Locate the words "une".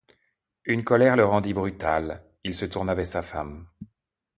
0.65-0.83